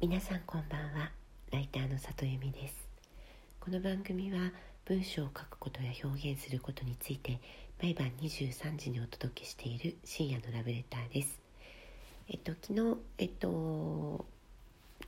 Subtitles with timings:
[0.00, 1.10] 皆さんこんばんは。
[1.50, 2.88] ライターの里由美です。
[3.58, 4.52] この番組は
[4.84, 7.40] 文章を書くことや表現することについて
[7.82, 11.40] 毎晩23時にお届けしている深夜のラブレターです。
[12.28, 14.24] えっと昨日えっと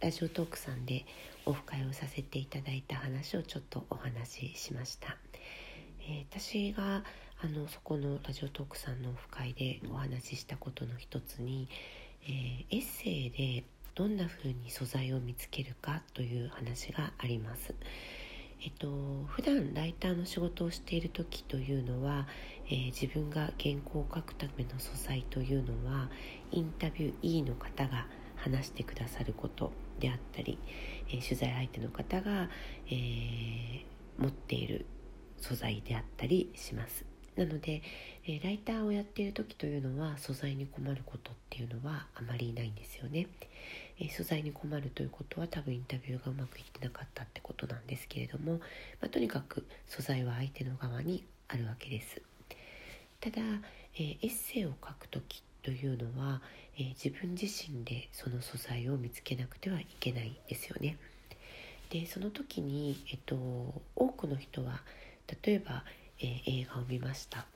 [0.01, 1.07] ラジオトークさんで
[1.47, 5.17] オフ会をさせていただいた話をちょっとお話ししました、
[6.01, 7.05] えー、私が
[7.41, 11.69] あのそこのラジオトークさんのオフ会でお話ししたことの一つに、
[12.25, 13.65] えー、エッセイで
[13.95, 17.75] どんな風に素材を見つけるかという話があります。
[18.63, 22.27] えっと普段ライターの仕事をしている時というのは、
[22.67, 26.11] えー、自分が原稿を書くための素材というのは
[26.51, 30.59] インタビュー E の方が話してくださることであったり、
[31.09, 32.51] えー、取材相手の方が、
[32.87, 33.83] えー、
[34.19, 34.85] 持っている
[35.39, 37.10] 素材であったりします。
[37.37, 37.83] なので、
[38.25, 43.27] えー、ライターをやっている時というのは素材に困ることっていうのはあまりないんですよね。
[43.99, 48.59] えー、素材に困るということは多分インタビューがうまくいってなかったってことなんですけれども、ま
[49.07, 52.21] あ、とにかく素材は相手の側にあるわけです。
[53.21, 53.43] ただ、
[53.95, 56.41] えー、エッセイを書く時というのは、
[56.79, 60.97] え自分自身でその素材を見つけなくてはいけないんですよね。
[61.91, 63.37] でその時に、えっと、
[63.97, 64.81] 多くの人は
[65.45, 65.85] 例えば
[66.21, 67.47] えー、映画を見ました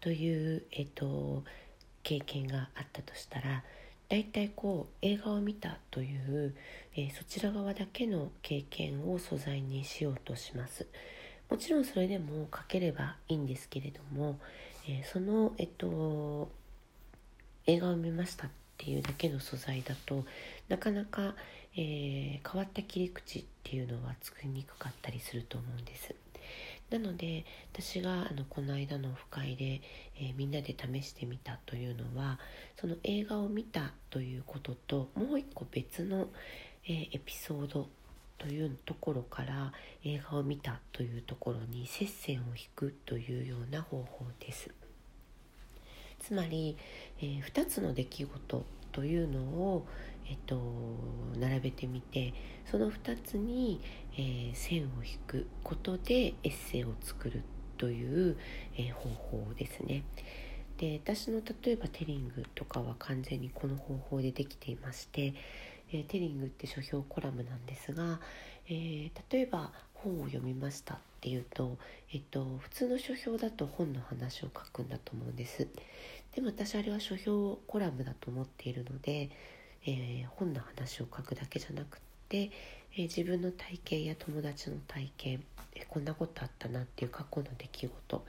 [0.00, 1.42] という、えーと、
[2.02, 3.62] 経験があったとしたら
[4.08, 6.54] 大体こう映画を見たという、
[6.94, 10.86] えー、そちら側だけの経験を素材にしようとします
[11.50, 14.38] もちろんそれでも書ければいいんですけれども、
[14.88, 16.48] えー、その、えっと、
[17.66, 20.24] 映画を見ましたっていうだけの素材だと
[20.68, 21.34] なかなか、
[21.76, 26.14] えー、変わった切り口っていうのは作りにくかったりすると思うんです。
[26.90, 29.80] なので私があのこの間のオフ会で、
[30.16, 32.38] えー、みんなで試してみたというのは
[32.80, 36.28] その映画を見たということともう一個別の、
[36.86, 37.88] えー、エピソード
[38.38, 39.72] というところから
[40.04, 44.70] 映画を見たというところに接線を引くというような方法です。
[46.20, 46.76] つまり、
[47.20, 49.86] えー、2つの出来事というのを、
[50.28, 50.60] えっと、
[51.38, 52.34] 並べてみて
[52.70, 53.80] その2つに、
[54.14, 57.42] えー、線を引くことでエッセイを作る
[57.78, 58.36] という、
[58.76, 60.04] えー、方法ですね。
[60.78, 65.32] で私の例えばテリングとかは完全にこの方法でできていまして、
[65.90, 68.20] えー、テリングって書評コラムなんですが、
[68.68, 71.78] えー、例えば本を読みましたっていうと、
[72.12, 75.66] えっと、普通の書評だと本の話を書くんだと思うんです
[76.34, 79.30] でも私あれは書評コラムだと思っているので
[79.86, 82.50] えー、本の話を書くだけじゃなくって、
[82.94, 88.24] えー、自分の体験や友達の体験、えー、こんなことあったなっていう過去の出来事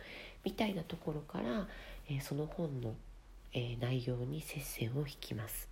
[0.46, 1.68] みたいなところから、
[2.10, 2.94] えその本の、
[3.52, 5.68] え内容に接線を引きます。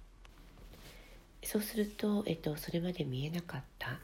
[1.44, 4.00] そうすると、えっと、それまで見えなかった、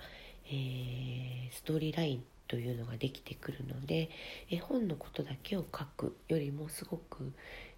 [0.50, 4.10] えストーリーラインというのができてくるので、
[4.50, 7.34] え本のことだけを書くよりもすごく、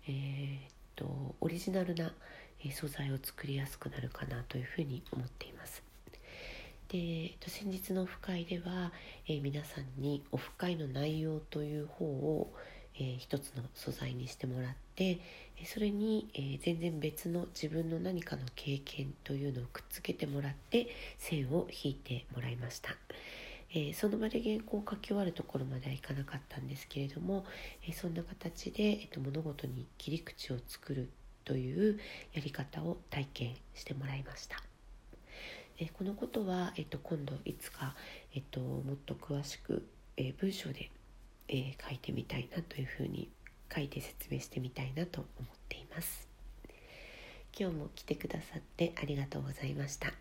[0.07, 2.13] え、っとオリジナルな、
[2.71, 5.83] 素材を作りやすくなるかなというふうに思っています。
[6.89, 8.91] で先日のオフ会では、
[9.27, 12.53] え、皆さんにオフ会の内容という方を、
[12.95, 15.19] えー、一つの素材にしてもらって
[15.65, 20.87] それに、え、全然別の自分の何かの経験というのをくっつけてもらって
[21.17, 22.95] 線を引いてもらいました。
[23.73, 27.43] え、その場で原稿を書き終わるところまではいかなかったんですけれども、
[27.87, 31.09] え、そんな形で、えーと物事に切り口を作る
[31.45, 31.99] という
[32.33, 34.63] やり方を体験してもらいました。
[35.79, 37.95] えこのことは、えっと、今度いつか、
[38.33, 39.85] えっと、もっと詳しく、
[40.17, 40.91] え文章で、
[41.47, 43.29] え書いてみたいなというふうに
[43.73, 46.27] 書いて説明してみたいなと思っています。
[47.57, 50.13] 今日も来てくださってありがとうございました。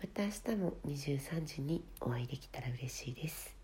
[0.00, 3.54] また明日も23時にお会いできたら嬉しいです。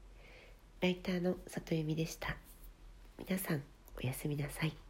[0.81, 2.37] ライターの里由美でした。
[3.19, 3.63] 皆さん
[3.97, 4.86] おやすみなさい。